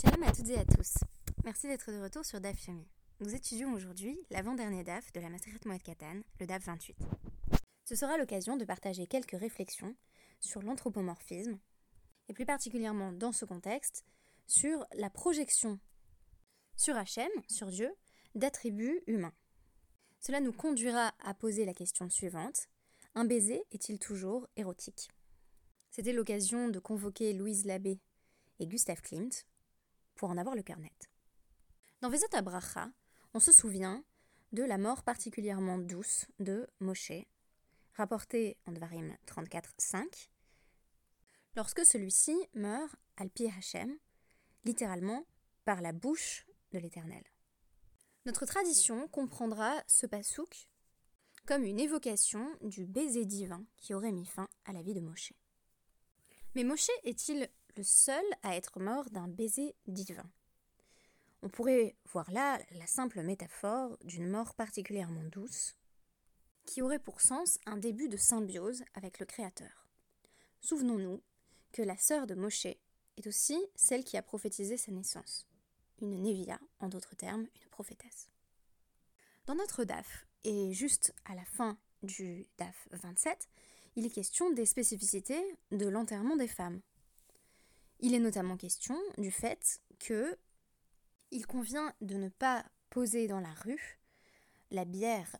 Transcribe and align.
Shalom 0.00 0.22
à 0.22 0.32
toutes 0.32 0.48
et 0.48 0.56
à 0.56 0.64
tous. 0.64 0.94
Merci 1.44 1.66
d'être 1.66 1.92
de 1.92 2.00
retour 2.00 2.24
sur 2.24 2.40
DAF 2.40 2.66
Yomi. 2.66 2.86
Nous 3.20 3.34
étudions 3.34 3.74
aujourd'hui 3.74 4.18
l'avant-dernier 4.30 4.82
DAF 4.82 5.12
de 5.12 5.20
la 5.20 5.28
Maseret 5.28 5.58
Moed 5.66 5.82
Katan, 5.82 6.22
le 6.38 6.46
DAF 6.46 6.64
28. 6.64 6.96
Ce 7.84 7.94
sera 7.96 8.16
l'occasion 8.16 8.56
de 8.56 8.64
partager 8.64 9.06
quelques 9.06 9.38
réflexions 9.38 9.94
sur 10.38 10.62
l'anthropomorphisme, 10.62 11.58
et 12.30 12.32
plus 12.32 12.46
particulièrement 12.46 13.12
dans 13.12 13.32
ce 13.32 13.44
contexte, 13.44 14.06
sur 14.46 14.86
la 14.94 15.10
projection 15.10 15.78
sur 16.76 16.96
Hachem, 16.96 17.30
sur 17.46 17.66
Dieu, 17.66 17.92
d'attributs 18.34 19.02
humains. 19.06 19.34
Cela 20.20 20.40
nous 20.40 20.52
conduira 20.54 21.12
à 21.18 21.34
poser 21.34 21.66
la 21.66 21.74
question 21.74 22.08
suivante. 22.08 22.68
Un 23.14 23.26
baiser 23.26 23.64
est-il 23.70 23.98
toujours 23.98 24.48
érotique? 24.56 25.10
C'était 25.90 26.14
l'occasion 26.14 26.68
de 26.70 26.78
convoquer 26.78 27.34
Louise 27.34 27.66
Labbé 27.66 28.00
et 28.60 28.66
Gustave 28.66 29.02
Klimt 29.02 29.44
pour 30.20 30.28
en 30.28 30.36
avoir 30.36 30.54
le 30.54 30.62
cœur 30.62 30.78
net. 30.78 31.10
Dans 32.02 32.10
Vezot 32.10 32.26
Abracha, 32.34 32.90
on 33.32 33.40
se 33.40 33.52
souvient 33.52 34.04
de 34.52 34.62
la 34.62 34.76
mort 34.76 35.02
particulièrement 35.02 35.78
douce 35.78 36.26
de 36.38 36.68
Moshe, 36.78 37.24
rapportée 37.94 38.58
en 38.66 38.72
Dvarim 38.72 39.16
34.5, 39.26 40.28
lorsque 41.56 41.86
celui-ci 41.86 42.36
meurt 42.52 42.94
al 43.16 43.30
pi 43.30 43.46
Hachem, 43.46 43.96
littéralement 44.64 45.24
par 45.64 45.80
la 45.80 45.92
bouche 45.92 46.44
de 46.72 46.78
l'Éternel. 46.78 47.24
Notre 48.26 48.44
tradition 48.44 49.08
comprendra 49.08 49.72
ce 49.86 50.04
pasouk 50.06 50.68
comme 51.46 51.64
une 51.64 51.80
évocation 51.80 52.46
du 52.60 52.84
baiser 52.84 53.24
divin 53.24 53.64
qui 53.78 53.94
aurait 53.94 54.12
mis 54.12 54.26
fin 54.26 54.50
à 54.66 54.74
la 54.74 54.82
vie 54.82 54.92
de 54.92 55.00
Moshe. 55.00 55.32
Mais 56.54 56.64
Moshe 56.64 56.90
est-il 57.04 57.48
le 57.76 57.82
seul 57.82 58.24
à 58.42 58.56
être 58.56 58.80
mort 58.80 59.10
d'un 59.10 59.28
baiser 59.28 59.74
divin 59.86 60.30
On 61.42 61.48
pourrait 61.48 61.96
voir 62.12 62.30
là 62.30 62.58
la 62.72 62.86
simple 62.86 63.22
métaphore 63.22 63.96
d'une 64.04 64.28
mort 64.28 64.54
particulièrement 64.54 65.24
douce, 65.24 65.76
qui 66.66 66.82
aurait 66.82 66.98
pour 66.98 67.20
sens 67.20 67.58
un 67.66 67.76
début 67.76 68.08
de 68.08 68.16
symbiose 68.16 68.84
avec 68.94 69.18
le 69.18 69.26
Créateur. 69.26 69.88
Souvenons-nous 70.60 71.22
que 71.72 71.82
la 71.82 71.96
sœur 71.96 72.26
de 72.26 72.34
Moshe 72.34 72.66
est 72.66 73.26
aussi 73.26 73.58
celle 73.74 74.04
qui 74.04 74.16
a 74.16 74.22
prophétisé 74.22 74.76
sa 74.76 74.92
naissance 74.92 75.46
une 76.00 76.22
Nevia, 76.22 76.58
en 76.80 76.88
d'autres 76.88 77.14
termes, 77.14 77.46
une 77.62 77.68
prophétesse. 77.70 78.28
Dans 79.46 79.54
notre 79.54 79.84
DAF, 79.84 80.26
et 80.44 80.72
juste 80.72 81.14
à 81.24 81.34
la 81.34 81.44
fin 81.44 81.78
du 82.02 82.46
DAF 82.58 82.88
27, 82.92 83.48
il 83.96 84.06
est 84.06 84.10
question 84.10 84.50
des 84.50 84.66
spécificités 84.66 85.42
de 85.70 85.86
l'enterrement 85.86 86.36
des 86.36 86.48
femmes. 86.48 86.80
Il 88.02 88.14
est 88.14 88.18
notamment 88.18 88.56
question 88.56 88.98
du 89.18 89.30
fait 89.30 89.82
que 89.98 90.38
il 91.30 91.46
convient 91.46 91.94
de 92.00 92.14
ne 92.14 92.30
pas 92.30 92.64
poser 92.88 93.28
dans 93.28 93.40
la 93.40 93.52
rue 93.52 94.00
la 94.70 94.86
bière 94.86 95.36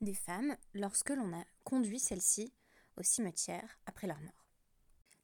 des 0.00 0.14
femmes 0.14 0.56
lorsque 0.74 1.10
l'on 1.10 1.32
a 1.32 1.44
conduit 1.62 2.00
celles-ci 2.00 2.52
au 2.96 3.04
cimetière 3.04 3.78
après 3.86 4.08
leur 4.08 4.20
mort. 4.20 4.48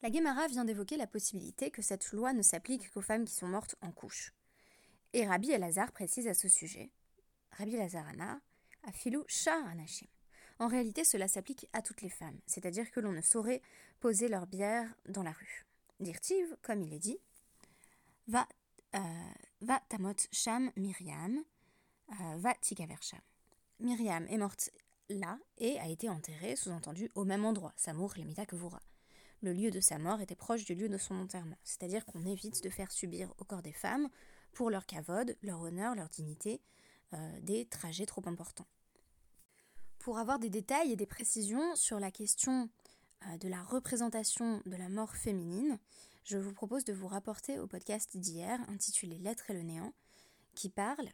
La 0.03 0.11
Guémara 0.11 0.47
vient 0.47 0.65
d'évoquer 0.65 0.97
la 0.97 1.09
possibilité 1.09 1.73
que 1.73 1.83
cette 1.83 2.13
loi 2.13 2.33
ne 2.33 2.43
s'applique 2.43 2.89
qu'aux 2.93 3.01
femmes 3.01 3.25
qui 3.25 3.35
sont 3.35 3.49
mortes 3.49 3.75
en 3.81 3.91
couche. 3.91 4.33
Et 5.13 5.27
Rabbi 5.27 5.51
Elazar 5.51 5.91
précise 5.91 6.29
à 6.29 6.35
ce 6.35 6.49
sujet 6.49 6.93
Rabbi 7.53 7.75
Elazar 7.75 8.07
Ana, 8.07 8.41
Afilu 8.85 9.23
Shah 9.27 9.65
Anashim. 9.67 10.07
En 10.61 10.69
réalité, 10.69 11.03
cela 11.03 11.27
s'applique 11.27 11.69
à 11.73 11.83
toutes 11.83 12.03
les 12.03 12.11
femmes, 12.11 12.39
c'est-à-dire 12.47 12.93
que 12.93 13.01
l'on 13.01 13.13
ne 13.13 13.23
saurait 13.23 13.63
poser 13.99 14.29
leur 14.29 14.47
bière 14.47 14.95
dans 15.09 15.25
la 15.25 15.33
rue. 15.33 15.67
Dirtiv, 16.05 16.57
comme 16.63 16.83
il 16.83 16.93
est 16.93 16.99
dit, 16.99 17.19
va, 18.29 18.47
euh, 18.95 18.99
va 19.63 19.81
tamot 19.89 20.15
sham 20.31 20.71
Myriam, 20.77 21.43
euh, 22.11 22.37
va 22.37 22.55
tikaver 22.61 22.97
sham. 23.01 23.21
Myriam 23.81 24.27
est 24.29 24.37
morte 24.37 24.71
là 25.09 25.39
et 25.59 25.79
a 25.81 25.89
été 25.89 26.09
enterrée, 26.11 26.57
sous-entendu, 26.57 27.11
au 27.15 27.25
même 27.25 27.45
endroit, 27.45 27.73
Samour 27.77 28.13
Lemita 28.17 28.45
Kevura. 28.45 28.83
Le 29.43 29.53
lieu 29.53 29.71
de 29.71 29.81
sa 29.81 29.99
mort 29.99 30.21
était 30.21 30.37
proche 30.37 30.65
du 30.65 30.75
lieu 30.75 30.89
de 30.89 30.99
son 30.99 31.15
enterrement, 31.17 31.59
c'est-à-dire 31.65 32.05
qu'on 32.05 32.25
évite 32.27 32.63
de 32.63 32.71
faire 32.71 32.93
subir 32.93 33.33
au 33.39 33.45
corps 33.45 33.63
des 33.63 33.73
femmes 33.73 34.09
pour 34.53 34.71
leur 34.71 34.87
cavode, 34.87 35.37
leur 35.43 35.61
honneur, 35.61 35.95
leur 35.95 36.09
dignité, 36.09 36.61
euh, 37.15 37.41
des 37.41 37.67
trajets 37.67 38.07
trop 38.07 38.23
importants. 38.27 38.67
Pour 39.99 40.19
avoir 40.19 40.39
des 40.39 40.51
détails 40.51 40.93
et 40.93 40.97
des 40.97 41.07
précisions 41.07 41.75
sur 41.77 41.99
la 41.99 42.11
question 42.11 42.69
de 43.41 43.49
la 43.49 43.63
représentation 43.63 44.63
de 44.67 44.77
la 44.77 44.89
mort 44.89 45.15
féminine, 45.15 45.79
je 46.25 46.39
vous 46.39 46.53
propose 46.53 46.85
de 46.85 46.93
vous 46.93 47.07
rapporter 47.09 47.59
au 47.59 47.67
podcast 47.67 48.17
d'hier 48.17 48.59
intitulé 48.69 49.19
L'être 49.19 49.51
et 49.51 49.55
le 49.55 49.63
néant, 49.63 49.93
qui 50.55 50.69
parle 50.69 51.09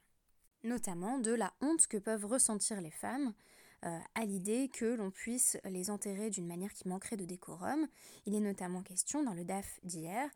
notamment 0.63 1.19
de 1.19 1.33
la 1.33 1.53
honte 1.61 1.87
que 1.87 1.97
peuvent 1.97 2.27
ressentir 2.27 2.81
les 2.81 2.91
femmes 2.91 3.33
euh, 3.85 3.99
à 4.15 4.25
l'idée 4.25 4.69
que 4.69 4.85
l'on 4.85 5.11
puisse 5.11 5.57
les 5.65 5.91
enterrer 5.91 6.31
d'une 6.31 6.47
manière 6.47 6.73
qui 6.75 6.87
manquerait 6.87 7.17
de 7.17 7.25
décorum. 7.25 7.89
Il 8.27 8.35
est 8.35 8.41
notamment 8.41 8.83
question 8.83 9.23
dans 9.23 9.35
le 9.35 9.45
DAF 9.45 9.81
d'hier 9.83 10.29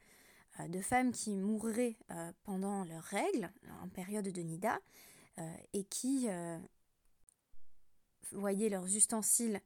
euh, 0.61 0.69
de 0.69 0.81
femmes 0.81 1.13
qui 1.13 1.37
mourraient 1.37 1.97
euh, 2.11 2.33
pendant 2.45 2.85
leurs 2.85 3.05
règles, 3.05 3.51
en 3.83 3.89
période 3.89 4.29
de 4.29 4.41
nida, 4.41 4.79
euh, 5.39 5.57
et 5.73 5.85
qui 5.85 6.29
voyaient 8.33 8.69
leurs 8.69 8.87
ustensiles 8.87 9.61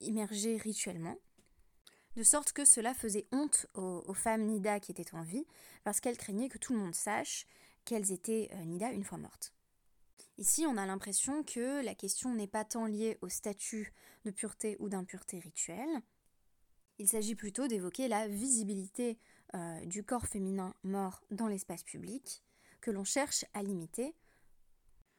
immergés 0.00 0.58
rituellement, 0.58 1.16
de 2.16 2.22
sorte 2.22 2.52
que 2.52 2.64
cela 2.64 2.94
faisait 2.94 3.26
honte 3.30 3.66
aux, 3.74 4.14
femmes 4.14 4.46
nida 4.46 4.80
qui 4.80 4.90
étaient 4.90 5.14
en 5.14 5.22
vie, 5.22 5.46
parce 5.84 6.00
qu'elles 6.00 6.16
craignaient 6.16 6.48
que 6.48 6.58
tout 6.58 6.72
le 6.72 6.78
monde 6.78 6.94
sache 6.94 7.46
qu'elles 7.84 8.10
étaient 8.10 8.50
nida 8.64 8.90
une 8.90 9.04
fois 9.04 9.18
mortes. 9.18 9.52
Ici, 10.38 10.66
on 10.66 10.76
a 10.76 10.86
l'impression 10.86 11.42
que 11.42 11.84
la 11.84 11.94
question 11.94 12.34
n'est 12.34 12.46
pas 12.46 12.64
tant 12.64 12.86
liée 12.86 13.18
au 13.20 13.28
statut 13.28 13.92
de 14.24 14.30
pureté 14.30 14.76
ou 14.80 14.88
d'impureté 14.88 15.38
rituelle, 15.38 16.02
il 16.98 17.08
s'agit 17.08 17.34
plutôt 17.34 17.68
d'évoquer 17.68 18.08
la 18.08 18.26
visibilité 18.26 19.18
euh, 19.54 19.84
du 19.84 20.02
corps 20.02 20.26
féminin 20.26 20.74
mort 20.82 21.22
dans 21.30 21.46
l'espace 21.46 21.82
public 21.82 22.42
que 22.80 22.90
l'on 22.90 23.04
cherche 23.04 23.44
à 23.52 23.62
limiter 23.62 24.14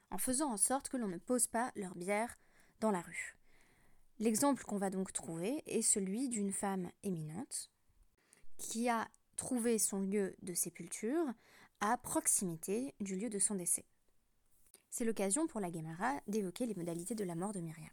en 0.10 0.18
faisant 0.18 0.52
en 0.52 0.58
sorte 0.58 0.90
que 0.90 0.98
l'on 0.98 1.08
ne 1.08 1.18
pose 1.18 1.48
pas 1.48 1.72
leur 1.76 1.96
bière 1.96 2.40
dans 2.80 2.92
la 2.92 3.02
rue. 3.02 3.37
L'exemple 4.20 4.64
qu'on 4.64 4.78
va 4.78 4.90
donc 4.90 5.14
trouver 5.14 5.62
est 5.68 5.82
celui 5.82 6.28
d'une 6.30 6.52
femme 6.52 6.90
éminente 7.04 7.70
qui 8.58 8.90
a 8.90 9.08
trouvé 9.36 9.78
son 9.78 10.02
lieu 10.02 10.36
de 10.42 10.54
sépulture 10.54 11.26
à 11.80 11.98
proximité 11.98 12.96
du 13.00 13.16
lieu 13.16 13.30
de 13.30 13.38
son 13.38 13.56
décès. 13.56 13.86
C'est 14.90 15.06
l'occasion 15.06 15.46
pour 15.46 15.60
la 15.60 15.72
Gemara 15.72 16.20
d'évoquer 16.28 16.66
les 16.66 16.74
modalités 16.74 17.14
de 17.14 17.24
la 17.24 17.36
mort 17.36 17.54
de 17.54 17.60
Myriam. 17.60 17.92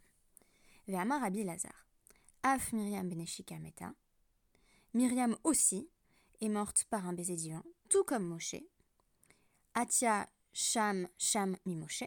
Ve'amar 0.87 1.21
Rabbi 1.21 1.43
Lazar. 1.43 1.85
Af 2.41 2.73
Myriam 2.73 3.07
beneshika 3.07 3.59
meta. 3.59 3.93
Myriam 4.95 5.37
aussi 5.43 5.87
est 6.41 6.49
morte 6.49 6.85
par 6.85 7.07
un 7.07 7.13
baiser 7.13 7.35
divin, 7.35 7.63
tout 7.89 8.03
comme 8.03 8.25
Moshe. 8.25 8.55
Atia 9.75 10.27
Sham 10.53 11.07
Sham 11.17 11.57
mi 11.65 11.75
Moshe, 11.75 12.05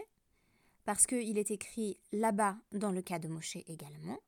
parce 0.88 1.06
qu'il 1.06 1.36
est 1.36 1.50
écrit 1.50 1.98
là-bas 2.12 2.56
dans 2.72 2.92
le 2.92 3.02
cas 3.02 3.18
de 3.18 3.28
Moshe 3.28 3.56
également, 3.66 4.18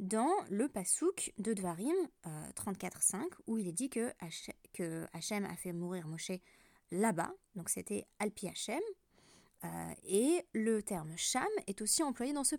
dans 0.00 0.32
le 0.50 0.68
Pasouk 0.68 1.32
de 1.38 1.54
Dvarim 1.54 1.94
34.5, 2.56 3.14
euh, 3.14 3.28
où 3.46 3.56
il 3.56 3.68
est 3.68 3.72
dit 3.72 3.88
que, 3.88 4.10
Hachem 5.12 5.44
a 5.44 5.54
fait 5.54 5.72
mourir 5.72 6.08
Moshe 6.08 6.32
là-bas, 6.90 7.32
donc 7.54 7.68
c'était 7.68 8.04
Alpi 8.18 8.48
Hachem, 8.48 8.80
euh, 9.62 9.68
et 10.02 10.44
le 10.54 10.82
terme 10.82 11.16
Sham 11.16 11.46
est 11.68 11.80
aussi 11.80 12.02
employé 12.02 12.32
dans 12.32 12.42
ce 12.42 12.56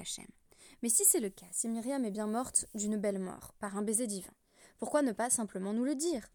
Hachem. 0.00 0.26
Mais 0.82 0.88
si 0.88 1.04
c'est 1.04 1.20
le 1.20 1.30
cas, 1.30 1.46
si 1.52 1.68
Myriam 1.68 2.04
est 2.04 2.10
bien 2.10 2.26
morte 2.26 2.66
d'une 2.74 2.96
belle 2.96 3.20
mort, 3.20 3.54
par 3.60 3.76
un 3.76 3.82
baiser 3.82 4.08
divin, 4.08 4.34
pourquoi 4.80 5.02
ne 5.02 5.12
pas 5.12 5.30
simplement 5.30 5.72
nous 5.72 5.84
le 5.84 5.94
dire? 5.94 6.28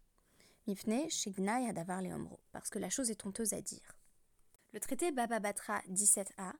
Parce 2.52 2.70
que 2.70 2.78
la 2.78 2.90
chose 2.90 3.10
est 3.10 3.24
honteuse 3.24 3.52
à 3.52 3.60
dire. 3.60 3.96
Le 4.72 4.80
traité 4.80 5.12
Baba 5.12 5.40
Batra 5.40 5.80
17a 5.90 6.52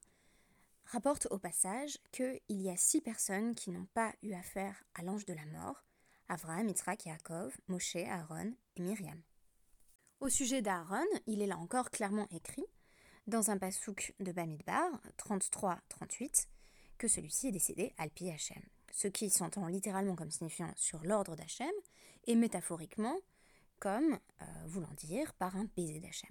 rapporte 0.87 1.26
au 1.31 1.38
passage 1.38 1.99
qu'il 2.10 2.40
y 2.49 2.70
a 2.70 2.76
six 2.76 3.00
personnes 3.00 3.55
qui 3.55 3.70
n'ont 3.70 3.87
pas 3.93 4.14
eu 4.22 4.32
affaire 4.32 4.82
à 4.94 5.02
l'ange 5.02 5.26
de 5.26 5.34
la 5.34 5.44
mort 5.46 5.84
Avraham, 6.28 6.69
Yitzhak, 6.69 7.06
Yaakov, 7.06 7.56
Moshe, 7.69 7.96
Aaron 7.96 8.55
et 8.76 8.82
Myriam. 8.82 9.20
Au 10.20 10.28
sujet 10.28 10.62
d'Aaron, 10.62 11.06
il 11.26 11.40
est 11.40 11.46
là 11.46 11.56
encore 11.58 11.90
clairement 11.90 12.26
écrit, 12.31 12.66
dans 13.26 13.50
un 13.50 13.58
pasouk 13.58 14.14
de 14.20 14.32
Bamidbar 14.32 15.00
33-38, 15.19 16.49
que 16.99 17.08
celui-ci 17.08 17.49
est 17.49 17.52
décédé 17.52 17.94
Alpi 17.99 18.31
Hachem, 18.31 18.62
ce 18.90 19.08
qui 19.08 19.31
s'entend 19.31 19.66
littéralement 19.69 20.16
comme 20.16 20.31
signifiant 20.31 20.72
sur 20.76 21.05
l'ordre 21.05 21.37
d'Hachem 21.37 21.70
et 22.26 22.34
métaphoriquement 22.34 23.16
comme 23.79 24.19
euh, 24.43 24.45
voulant 24.67 24.93
dire 24.97 25.35
par 25.35 25.57
un 25.57 25.67
baiser 25.77 26.01
d'Hachem. 26.01 26.31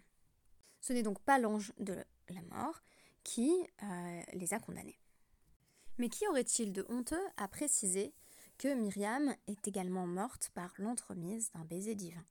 Ce 0.82 0.94
n'est 0.94 1.04
donc 1.04 1.20
pas 1.22 1.40
l'ange 1.40 1.74
de 1.80 1.96
la 2.30 2.42
mort 2.44 2.82
qui 3.24 3.52
euh, 3.84 4.22
les 4.34 4.54
a 4.54 4.60
condamnés. 4.60 5.00
Mais 5.98 6.10
qui 6.10 6.28
aurait-il 6.28 6.74
de 6.74 6.86
honteux 6.90 7.24
à 7.38 7.48
préciser 7.48 8.14
que 8.58 8.74
Myriam 8.74 9.36
est 9.48 9.68
également 9.68 10.08
morte 10.08 10.50
par 10.54 10.74
l'entremise 10.78 11.52
d'un 11.52 11.66
baiser 11.66 11.96
divin? 11.96 12.24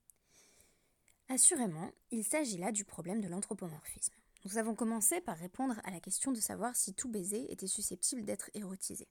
Assurément, 1.28 1.90
il 2.12 2.24
s'agit 2.24 2.56
là 2.56 2.70
du 2.70 2.84
problème 2.84 3.20
de 3.20 3.28
l'anthropomorphisme. 3.28 4.14
Nous 4.44 4.58
avons 4.58 4.76
commencé 4.76 5.20
par 5.20 5.36
répondre 5.36 5.74
à 5.82 5.90
la 5.90 5.98
question 5.98 6.30
de 6.30 6.40
savoir 6.40 6.76
si 6.76 6.94
tout 6.94 7.08
baiser 7.08 7.50
était 7.52 7.66
susceptible 7.66 8.24
d'être 8.24 8.48
érotisé. 8.54 9.08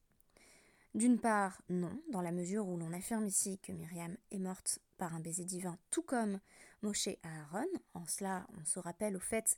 D'une 0.95 1.19
part, 1.19 1.61
non, 1.67 1.91
dans 2.09 2.21
la 2.21 2.31
mesure 2.31 2.69
où 2.69 2.77
l'on 2.77 2.93
affirme 2.93 3.25
ici 3.25 3.59
que 3.59 3.73
Myriam 3.73 4.15
est 4.31 4.39
morte 4.39 4.79
par 4.97 5.13
un 5.13 5.19
baiser 5.19 5.43
divin, 5.43 5.77
tout 5.89 6.03
comme 6.03 6.39
Moshe 6.83 7.09
à 7.21 7.41
Aaron. 7.41 7.67
En 7.93 8.05
cela, 8.07 8.47
on 8.57 8.63
se 8.63 8.79
rappelle 8.79 9.17
au 9.17 9.19
fait 9.19 9.57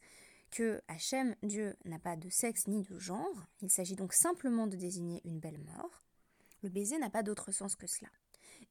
que 0.49 0.81
Hachem, 0.87 1.35
Dieu, 1.43 1.75
n'a 1.85 1.99
pas 1.99 2.15
de 2.15 2.27
sexe 2.29 2.65
ni 2.65 2.81
de 2.81 2.97
genre. 2.97 3.45
Il 3.61 3.69
s'agit 3.69 3.95
donc 3.95 4.13
simplement 4.13 4.65
de 4.65 4.75
désigner 4.75 5.21
une 5.25 5.39
belle 5.39 5.59
mort. 5.59 6.01
Le 6.63 6.69
baiser 6.69 6.97
n'a 6.97 7.11
pas 7.11 7.21
d'autre 7.21 7.51
sens 7.51 7.75
que 7.75 7.85
cela. 7.85 8.09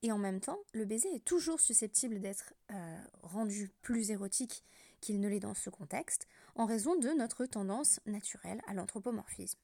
Et 0.02 0.10
en 0.10 0.18
même 0.18 0.40
temps, 0.40 0.58
le 0.72 0.84
baiser 0.84 1.14
est 1.14 1.24
toujours 1.24 1.60
susceptible 1.60 2.18
d'être 2.18 2.52
euh, 2.72 2.98
rendu 3.22 3.70
plus 3.80 4.10
érotique 4.10 4.64
qu'il 5.00 5.20
ne 5.20 5.28
l'est 5.28 5.38
dans 5.38 5.54
ce 5.54 5.70
contexte, 5.70 6.26
en 6.56 6.66
raison 6.66 6.98
de 6.98 7.10
notre 7.10 7.46
tendance 7.46 8.00
naturelle 8.06 8.60
à 8.66 8.74
l'anthropomorphisme. 8.74 9.60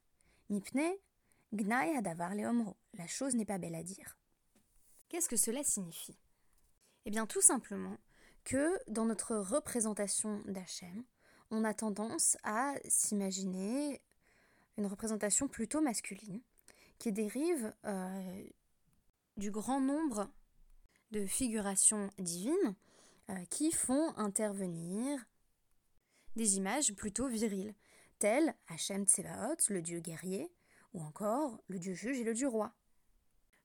Gnai 1.52 1.96
hadavar 1.96 2.34
leomro. 2.34 2.76
La 2.94 3.06
chose 3.06 3.34
n'est 3.34 3.44
pas 3.44 3.58
belle 3.58 3.74
à 3.74 3.82
dire. 3.82 4.16
Qu'est-ce 5.08 5.28
que 5.28 5.36
cela 5.36 5.62
signifie? 5.62 6.18
Eh 7.04 7.10
bien, 7.10 7.26
tout 7.26 7.42
simplement 7.42 7.98
que 8.44 8.78
dans 8.90 9.04
notre 9.04 9.36
représentation 9.36 10.40
d'Hachem, 10.46 11.04
on 11.50 11.64
a 11.64 11.74
tendance 11.74 12.36
à 12.44 12.74
s'imaginer 12.88 14.00
une 14.78 14.86
représentation 14.86 15.48
plutôt 15.48 15.80
masculine, 15.80 16.40
qui 16.98 17.12
dérive 17.12 17.74
euh, 17.84 18.44
du 19.36 19.50
grand 19.50 19.80
nombre 19.80 20.30
de 21.10 21.26
figurations 21.26 22.10
divines 22.18 22.74
euh, 23.30 23.44
qui 23.50 23.70
font 23.70 24.16
intervenir 24.16 25.18
des 26.36 26.56
images 26.56 26.94
plutôt 26.94 27.28
viriles, 27.28 27.74
telles 28.18 28.54
Hachem 28.68 29.04
Tsevaot, 29.04 29.56
le 29.68 29.82
dieu 29.82 30.00
guerrier, 30.00 30.50
ou 30.94 31.00
encore 31.02 31.58
le 31.68 31.78
dieu 31.78 31.94
juge 31.94 32.18
et 32.18 32.24
le 32.24 32.34
dieu 32.34 32.48
roi. 32.48 32.74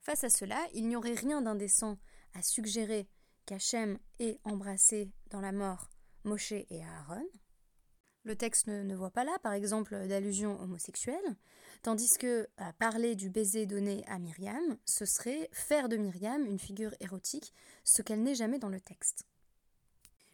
Face 0.01 0.23
à 0.23 0.29
cela, 0.29 0.65
il 0.73 0.87
n'y 0.87 0.95
aurait 0.95 1.13
rien 1.13 1.41
d'indécent 1.41 1.97
à 2.33 2.41
suggérer 2.41 3.09
qu'Hachem 3.45 3.97
ait 4.19 4.39
embrassé 4.43 5.11
dans 5.29 5.41
la 5.41 5.51
mort 5.51 5.89
Moshe 6.23 6.51
et 6.51 6.83
Aaron. 6.83 7.25
Le 8.23 8.35
texte 8.35 8.67
ne, 8.67 8.95
voit 8.95 9.11
pas 9.11 9.23
là, 9.23 9.37
par 9.41 9.53
exemple, 9.53 10.07
d'allusion 10.07 10.59
homosexuelle, 10.59 11.37
tandis 11.81 12.17
que 12.19 12.47
parler 12.77 13.15
du 13.15 13.29
baiser 13.29 13.65
donné 13.65 14.03
à 14.07 14.19
Myriam, 14.19 14.77
ce 14.85 15.05
serait 15.05 15.49
faire 15.53 15.87
de 15.87 15.95
Myriam 15.95 16.45
une 16.45 16.59
figure 16.59 16.93
érotique, 16.99 17.53
ce 17.85 18.01
qu'elle 18.01 18.23
n'est 18.23 18.35
jamais 18.35 18.59
dans 18.59 18.67
le 18.67 18.81
texte. 18.81 19.23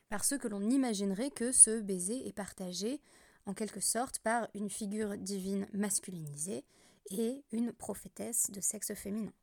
Parce 0.10 0.38
que 0.38 0.48
l'on 0.48 0.70
imaginerait 0.70 1.30
que 1.30 1.52
ce 1.52 1.82
baiser 1.82 2.28
est 2.28 2.34
partagé 2.34 3.00
en 3.46 3.54
quelque 3.54 3.80
sorte 3.80 4.20
par 4.20 4.48
une 4.56 4.70
figure 4.70 5.18
divine 5.18 5.68
masculinisée 5.74 6.66
et 7.10 7.44
une 7.52 7.74
prophétesse 7.74 8.52
de 8.52 8.62
sexe 8.62 8.94
féminin. 8.94 9.34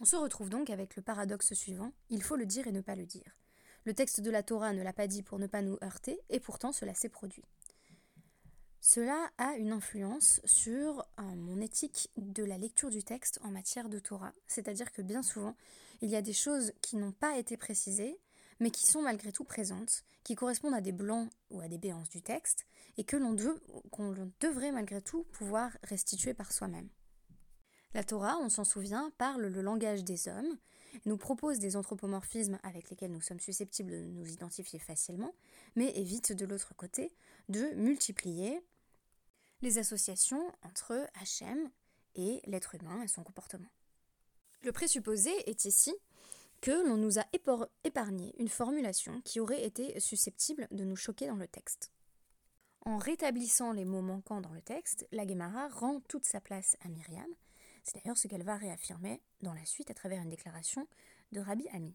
On 0.00 0.04
se 0.04 0.16
retrouve 0.16 0.50
donc 0.50 0.70
avec 0.70 0.96
le 0.96 1.02
paradoxe 1.02 1.54
suivant, 1.54 1.92
il 2.08 2.22
faut 2.22 2.36
le 2.36 2.46
dire 2.46 2.66
et 2.66 2.72
ne 2.72 2.80
pas 2.80 2.94
le 2.94 3.06
dire. 3.06 3.36
Le 3.84 3.94
texte 3.94 4.20
de 4.20 4.30
la 4.30 4.42
Torah 4.42 4.72
ne 4.72 4.82
l'a 4.82 4.92
pas 4.92 5.06
dit 5.06 5.22
pour 5.22 5.38
ne 5.38 5.46
pas 5.46 5.62
nous 5.62 5.78
heurter, 5.82 6.20
et 6.28 6.40
pourtant 6.40 6.72
cela 6.72 6.94
s'est 6.94 7.08
produit. 7.08 7.44
Cela 8.80 9.30
a 9.38 9.56
une 9.56 9.72
influence 9.72 10.40
sur 10.44 11.00
euh, 11.18 11.22
mon 11.34 11.60
éthique 11.60 12.10
de 12.16 12.44
la 12.44 12.58
lecture 12.58 12.90
du 12.90 13.02
texte 13.02 13.40
en 13.42 13.50
matière 13.50 13.88
de 13.88 13.98
Torah, 13.98 14.32
c'est-à-dire 14.46 14.92
que 14.92 15.02
bien 15.02 15.22
souvent, 15.22 15.56
il 16.00 16.08
y 16.08 16.16
a 16.16 16.22
des 16.22 16.32
choses 16.32 16.72
qui 16.80 16.96
n'ont 16.96 17.12
pas 17.12 17.36
été 17.38 17.56
précisées, 17.56 18.20
mais 18.60 18.70
qui 18.70 18.86
sont 18.86 19.02
malgré 19.02 19.32
tout 19.32 19.44
présentes, 19.44 20.04
qui 20.24 20.34
correspondent 20.34 20.74
à 20.74 20.80
des 20.80 20.92
blancs 20.92 21.30
ou 21.50 21.60
à 21.60 21.68
des 21.68 21.78
béances 21.78 22.08
du 22.08 22.22
texte, 22.22 22.66
et 22.96 23.04
que 23.04 23.16
l'on 23.16 23.32
devrait 23.32 24.72
malgré 24.72 25.00
tout 25.00 25.24
pouvoir 25.32 25.70
restituer 25.82 26.34
par 26.34 26.52
soi-même. 26.52 26.88
La 27.94 28.04
Torah, 28.04 28.36
on 28.38 28.50
s'en 28.50 28.64
souvient, 28.64 29.10
parle 29.16 29.46
le 29.46 29.62
langage 29.62 30.04
des 30.04 30.28
hommes, 30.28 30.58
nous 31.06 31.16
propose 31.16 31.58
des 31.58 31.76
anthropomorphismes 31.76 32.58
avec 32.62 32.90
lesquels 32.90 33.12
nous 33.12 33.20
sommes 33.20 33.40
susceptibles 33.40 33.92
de 33.92 34.04
nous 34.04 34.28
identifier 34.28 34.78
facilement, 34.78 35.34
mais 35.76 35.90
évite 35.96 36.32
de 36.32 36.44
l'autre 36.44 36.74
côté 36.74 37.14
de 37.48 37.74
multiplier 37.74 38.60
les 39.62 39.78
associations 39.78 40.52
entre 40.62 41.08
Hachem 41.20 41.70
et 42.14 42.40
l'être 42.46 42.74
humain 42.74 43.02
et 43.02 43.08
son 43.08 43.22
comportement. 43.22 43.68
Le 44.62 44.72
présupposé 44.72 45.30
est 45.48 45.64
ici 45.64 45.94
que 46.60 46.86
l'on 46.86 46.96
nous 46.96 47.18
a 47.18 47.24
épargné 47.84 48.34
une 48.38 48.48
formulation 48.48 49.20
qui 49.22 49.40
aurait 49.40 49.64
été 49.64 49.98
susceptible 50.00 50.66
de 50.70 50.84
nous 50.84 50.96
choquer 50.96 51.26
dans 51.26 51.36
le 51.36 51.48
texte. 51.48 51.92
En 52.84 52.96
rétablissant 52.96 53.72
les 53.72 53.84
mots 53.84 54.02
manquants 54.02 54.40
dans 54.40 54.52
le 54.52 54.62
texte, 54.62 55.06
la 55.12 55.26
Gemara 55.26 55.68
rend 55.68 56.00
toute 56.08 56.24
sa 56.24 56.40
place 56.40 56.76
à 56.84 56.88
Myriam, 56.88 57.28
c'est 57.88 58.02
d'ailleurs 58.02 58.18
ce 58.18 58.28
qu'elle 58.28 58.42
va 58.42 58.56
réaffirmer 58.56 59.22
dans 59.40 59.54
la 59.54 59.64
suite 59.64 59.90
à 59.90 59.94
travers 59.94 60.22
une 60.22 60.28
déclaration 60.28 60.86
de 61.32 61.40
Rabbi 61.40 61.68
Ami. 61.68 61.94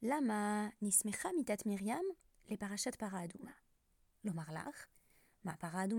Lama 0.00 0.70
nismecha 0.80 1.32
mitat 1.32 1.58
Miriam 1.66 2.04
le 2.48 2.56
parashat 2.56 2.92
paraaduma. 2.92 3.50
Lomarlach, 4.24 4.88
ma 5.44 5.56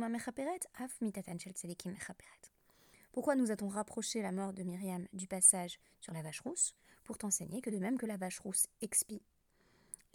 mechaperet 0.10 0.66
af 0.74 1.00
mechaperet. 1.02 2.52
Pourquoi 3.12 3.36
nous 3.36 3.52
a-t-on 3.52 3.68
rapproché 3.68 4.22
la 4.22 4.32
mort 4.32 4.54
de 4.54 4.64
Myriam 4.64 5.08
du 5.14 5.28
passage 5.28 5.80
sur 6.00 6.14
la 6.14 6.22
vache 6.22 6.42
rousse? 6.42 6.74
Pour 7.10 7.18
t'enseigner 7.18 7.60
que 7.60 7.72
de 7.72 7.80
même 7.80 7.98
que 7.98 8.06
la 8.06 8.18
vache 8.18 8.38
rousse 8.38 8.68
expie, 8.82 9.24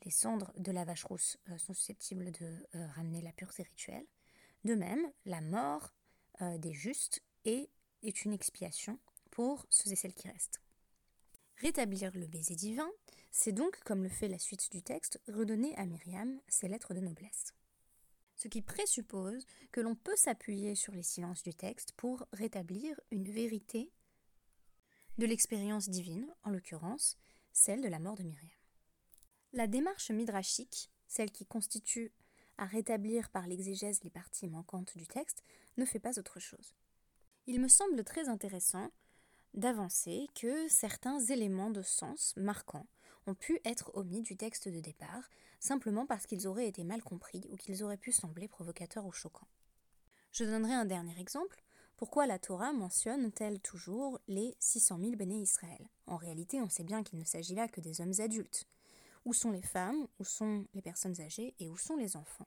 les 0.05 0.12
cendres 0.12 0.52
de 0.56 0.70
la 0.70 0.85
vache 0.85 1.02
rousse 1.02 1.38
euh, 1.49 1.58
sont 1.58 1.75
susceptibles 1.75 2.31
de 2.31 2.46
euh, 2.76 2.87
ramener 2.94 3.20
la 3.20 3.32
pureté 3.32 3.64
rituelle, 3.64 4.06
de 4.62 4.76
même 4.76 5.05
la 5.25 5.41
mort 5.41 5.93
euh, 6.41 6.56
des 6.56 6.73
justes 6.73 7.20
est 7.46 7.69
est 8.05 8.25
une 8.25 8.32
expiation 8.32 9.00
pour 9.32 9.67
ceux 9.70 9.91
et 9.91 9.96
celles 9.96 10.14
qui 10.14 10.29
restent. 10.29 10.61
Rétablir 11.56 12.12
le 12.14 12.29
baiser 12.29 12.55
divin, 12.55 12.88
c'est 13.32 13.50
donc, 13.50 13.76
comme 13.81 14.05
le 14.05 14.08
fait 14.08 14.29
la 14.29 14.38
suite 14.38 14.70
du 14.70 14.81
texte, 14.81 15.20
redonner 15.26 15.76
à 15.76 15.87
Myriam 15.87 16.41
ses 16.46 16.69
lettres 16.69 16.94
de 16.94 17.00
noblesse. 17.00 17.55
Ce 18.37 18.46
qui 18.46 18.62
présuppose 18.62 19.44
que 19.73 19.81
l'on 19.81 19.96
peut 19.96 20.14
s'appuyer 20.14 20.76
sur 20.76 20.93
les 20.93 21.02
silences 21.02 21.43
du 21.43 21.55
texte 21.55 21.91
pour 21.96 22.25
rétablir 22.32 23.00
une 23.11 23.29
vérité 23.32 23.91
de 25.19 25.26
l'expérience 25.26 25.88
divine, 25.88 26.26
en 26.43 26.50
l'occurrence 26.50 27.16
celle 27.52 27.82
de 27.82 27.88
la 27.88 27.99
mort 27.99 28.16
de 28.16 28.25
Myriam. 28.25 28.50
La 29.53 29.67
démarche 29.67 30.10
midrashique, 30.10 30.91
celle 31.06 31.31
qui 31.31 31.46
constitue 31.46 32.12
à 32.58 32.65
rétablir 32.65 33.31
par 33.31 33.46
l'exégèse 33.46 34.03
les 34.03 34.10
parties 34.10 34.48
manquantes 34.48 34.96
du 34.96 35.06
texte, 35.06 35.43
ne 35.77 35.84
fait 35.84 36.00
pas 36.00 36.19
autre 36.19 36.41
chose 36.41 36.74
il 37.46 37.60
me 37.60 37.69
semble 37.69 38.05
très 38.05 38.29
intéressant 38.29 38.91
d'avancer 39.53 40.29
que 40.34 40.69
certains 40.69 41.20
éléments 41.20 41.70
de 41.70 41.82
sens 41.82 42.34
marquants 42.36 42.86
ont 43.27 43.34
pu 43.34 43.60
être 43.65 43.91
omis 43.94 44.22
du 44.22 44.36
texte 44.36 44.69
de 44.69 44.81
départ, 44.81 45.31
simplement 45.60 46.06
parce 46.06 46.27
qu'ils 46.27 46.46
auraient 46.46 46.69
été 46.69 46.84
mal 46.84 47.03
compris 47.03 47.43
ou 47.50 47.56
qu'ils 47.56 47.82
auraient 47.82 47.96
pu 47.96 48.12
sembler 48.12 48.48
provocateurs 48.48 49.06
ou 49.06 49.12
choquants. 49.12 49.48
Je 50.32 50.44
donnerai 50.44 50.74
un 50.74 50.84
dernier 50.84 51.19
exemple. 51.19 51.64
Pourquoi 52.05 52.27
la 52.27 52.39
Torah 52.39 52.75
mentionne-t-elle 52.75 53.61
toujours 53.61 54.20
les 54.29 54.55
600 54.61 54.99
000 55.01 55.17
béné 55.17 55.37
Israël? 55.37 55.89
En 56.06 56.19
réalité, 56.19 56.61
on 56.61 56.69
sait 56.69 56.84
bien 56.84 57.03
qu'il 57.03 57.19
ne 57.19 57.25
s'agit 57.25 57.55
là 57.55 57.67
que 57.67 57.81
des 57.81 58.03
hommes 58.03 58.13
adultes. 58.19 58.67
Où 59.25 59.32
sont 59.32 59.51
les 59.51 59.63
femmes? 59.63 60.06
Où 60.19 60.25
sont 60.25 60.67
les 60.75 60.82
personnes 60.82 61.19
âgées? 61.23 61.55
Et 61.61 61.70
où 61.70 61.79
sont 61.79 61.96
les 61.96 62.19
enfants? 62.19 62.46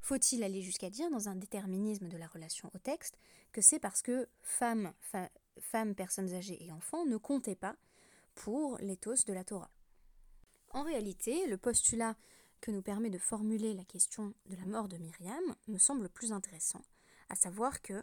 Faut-il 0.00 0.42
aller 0.42 0.62
jusqu'à 0.62 0.88
dire, 0.88 1.10
dans 1.10 1.28
un 1.28 1.36
déterminisme 1.36 2.08
de 2.08 2.16
la 2.16 2.26
relation 2.28 2.70
au 2.72 2.78
texte, 2.78 3.18
que 3.52 3.60
c'est 3.60 3.78
parce 3.78 4.00
que 4.00 4.26
femmes, 4.40 4.94
femmes, 5.58 5.94
personnes 5.94 6.32
âgées 6.32 6.64
et 6.64 6.72
enfants 6.72 7.04
ne 7.04 7.18
comptaient 7.18 7.54
pas 7.54 7.76
pour 8.34 8.78
l'éthos 8.78 9.26
de 9.26 9.34
la 9.34 9.44
Torah? 9.44 9.70
En 10.70 10.82
réalité, 10.82 11.46
le 11.46 11.58
postulat 11.58 12.16
que 12.62 12.70
nous 12.70 12.80
permet 12.80 13.10
de 13.10 13.18
formuler 13.18 13.74
la 13.74 13.84
question 13.84 14.32
de 14.46 14.56
la 14.56 14.64
mort 14.64 14.88
de 14.88 14.96
Myriam 14.96 15.44
me 15.68 15.76
semble 15.76 16.08
plus 16.08 16.32
intéressant, 16.32 16.80
à 17.28 17.34
savoir 17.34 17.82
que 17.82 18.02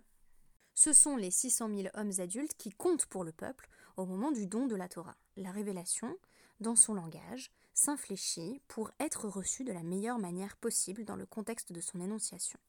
ce 0.78 0.94
sont 0.94 1.16
les 1.16 1.32
600 1.32 1.76
000 1.76 1.88
hommes 1.96 2.12
adultes 2.20 2.54
qui 2.56 2.70
comptent 2.70 3.08
pour 3.08 3.24
le 3.24 3.32
peuple 3.32 3.68
au 3.98 4.06
moment 4.06 4.32
du 4.32 4.46
don 4.46 4.68
de 4.68 4.76
la 4.76 4.88
Torah. 4.88 5.18
La 5.36 5.50
révélation, 5.50 6.16
dans 6.60 6.76
son 6.76 6.94
langage, 6.94 7.52
s'infléchit 7.74 8.62
pour 8.68 8.92
être 9.00 9.28
reçu 9.28 9.64
de 9.64 9.74
la 9.74 9.82
meilleure 9.82 10.20
manière 10.20 10.56
possible 10.56 11.04
dans 11.04 11.16
le 11.16 11.26
contexte 11.26 11.74
de 11.74 11.82
son 11.82 12.00
énonciation. 12.00 12.60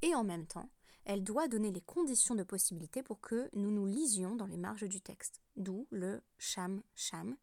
Et 0.00 0.14
en 0.14 0.24
même 0.24 0.46
temps, 0.46 0.70
elle 1.04 1.22
doit 1.22 1.48
donner 1.48 1.70
les 1.70 1.82
conditions 1.82 2.34
de 2.34 2.44
possibilité 2.44 3.02
pour 3.02 3.20
que 3.20 3.50
nous 3.52 3.70
nous 3.70 3.84
lisions 3.84 4.34
dans 4.34 4.46
les 4.46 4.56
marges 4.56 4.88
du 4.88 5.02
texte, 5.02 5.42
d'où 5.56 5.86
le 5.90 6.22
sham 6.38 6.82
sham, 6.94 7.36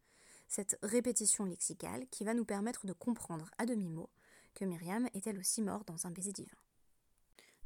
cette 0.48 0.80
répétition 0.82 1.46
lexicale 1.46 2.08
qui 2.10 2.24
va 2.24 2.34
nous 2.34 2.46
permettre 2.46 2.88
de 2.88 2.94
comprendre 2.94 3.52
à 3.60 3.68
demi-mot 3.68 4.10
que 4.56 4.66
Myriam 4.66 5.08
est 5.14 5.28
elle 5.28 5.38
aussi 5.38 5.62
morte 5.62 5.88
dans 5.88 6.08
un 6.08 6.12
baiser 6.12 6.34
divin. 6.34 6.58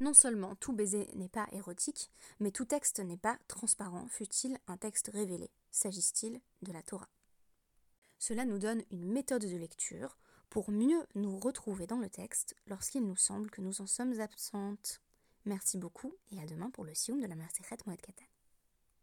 Non 0.04 0.14
seulement 0.14 0.56
tout 0.56 0.74
baiser 0.74 1.08
n'est 1.16 1.30
pas 1.30 1.48
érotique, 1.54 2.12
mais 2.42 2.52
tout 2.52 2.66
texte 2.66 3.00
n'est 3.00 3.16
pas 3.16 3.38
transparent, 3.48 4.06
fut-il 4.10 4.60
un 4.68 4.76
texte 4.76 5.10
révélé. 5.14 5.50
S'agisse-t-il 5.72 6.42
de 6.62 6.74
la 6.74 6.84
Torah 6.84 7.08
Cela 8.20 8.44
nous 8.44 8.60
donne 8.60 8.84
une 8.92 9.06
méthode 9.06 9.46
de 9.46 9.56
lecture 9.56 10.18
pour 10.50 10.72
mieux 10.72 11.08
nous 11.16 11.40
retrouver 11.40 11.88
dans 11.88 12.00
le 12.00 12.10
texte 12.10 12.54
lorsqu'il 12.68 13.08
nous 13.08 13.16
semble 13.16 13.50
que 13.50 13.62
nous 13.62 13.80
en 13.80 13.88
sommes 13.88 14.20
absentes. 14.20 15.00
Merci 15.46 15.78
beaucoup 15.78 16.14
et 16.32 16.42
à 16.42 16.46
demain 16.48 16.70
pour 16.70 16.84
le 16.84 16.94
Sioum 16.94 17.22
de 17.22 17.28
la 17.28 17.36
Maserhet 17.38 17.78
Moed 17.86 18.02
Katan. 18.02 18.33